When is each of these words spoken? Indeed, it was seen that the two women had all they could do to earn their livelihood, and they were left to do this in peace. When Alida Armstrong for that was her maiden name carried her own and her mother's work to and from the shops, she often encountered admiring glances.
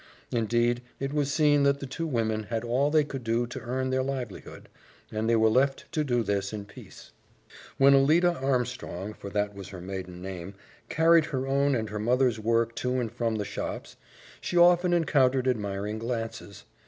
Indeed, 0.31 0.81
it 0.99 1.13
was 1.13 1.31
seen 1.31 1.61
that 1.61 1.79
the 1.79 1.85
two 1.85 2.07
women 2.07 2.45
had 2.45 2.63
all 2.63 2.89
they 2.89 3.03
could 3.03 3.23
do 3.23 3.45
to 3.45 3.59
earn 3.61 3.91
their 3.91 4.01
livelihood, 4.01 4.67
and 5.11 5.29
they 5.29 5.35
were 5.35 5.47
left 5.51 5.91
to 5.91 6.03
do 6.03 6.23
this 6.23 6.51
in 6.51 6.65
peace. 6.65 7.11
When 7.77 7.93
Alida 7.93 8.33
Armstrong 8.33 9.13
for 9.13 9.29
that 9.29 9.53
was 9.53 9.67
her 9.69 9.79
maiden 9.79 10.19
name 10.19 10.55
carried 10.89 11.25
her 11.25 11.45
own 11.45 11.75
and 11.75 11.91
her 11.91 11.99
mother's 11.99 12.39
work 12.39 12.73
to 12.77 12.99
and 12.99 13.11
from 13.11 13.35
the 13.35 13.45
shops, 13.45 13.95
she 14.41 14.57
often 14.57 14.91
encountered 14.91 15.47
admiring 15.47 15.99
glances. 15.99 16.63